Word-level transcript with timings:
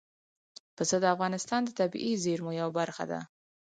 پسه 0.77 0.95
د 1.01 1.05
افغانستان 1.15 1.61
د 1.65 1.69
طبیعي 1.79 2.13
زیرمو 2.23 2.51
یوه 2.61 2.71
برخه 2.79 3.03
ده. 3.11 3.19